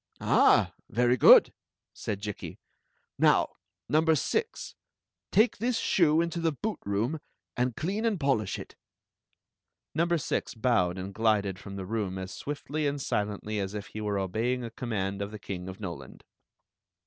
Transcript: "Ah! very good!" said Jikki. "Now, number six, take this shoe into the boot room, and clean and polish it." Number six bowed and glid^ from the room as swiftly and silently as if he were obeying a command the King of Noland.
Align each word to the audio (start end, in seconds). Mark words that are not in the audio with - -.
"Ah! 0.19 0.73
very 0.89 1.15
good!" 1.15 1.53
said 1.93 2.21
Jikki. 2.21 2.57
"Now, 3.19 3.49
number 3.87 4.15
six, 4.15 4.73
take 5.29 5.57
this 5.57 5.77
shoe 5.77 6.21
into 6.21 6.39
the 6.39 6.51
boot 6.51 6.79
room, 6.87 7.19
and 7.55 7.75
clean 7.75 8.03
and 8.03 8.19
polish 8.19 8.57
it." 8.57 8.75
Number 9.93 10.17
six 10.17 10.55
bowed 10.55 10.97
and 10.97 11.13
glid^ 11.13 11.59
from 11.59 11.75
the 11.75 11.85
room 11.85 12.17
as 12.17 12.31
swiftly 12.31 12.87
and 12.87 12.99
silently 12.99 13.59
as 13.59 13.75
if 13.75 13.89
he 13.89 14.01
were 14.01 14.17
obeying 14.17 14.63
a 14.63 14.71
command 14.71 15.21
the 15.21 15.37
King 15.37 15.69
of 15.69 15.79
Noland. 15.79 16.23